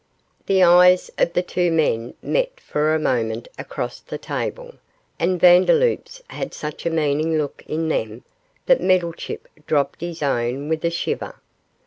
[0.47, 4.73] The eyes of the two men met for a moment across the table,
[5.19, 8.23] and Vandeloup's had such a meaning look in them,
[8.65, 11.35] that Meddlechip dropped his own with a shiver.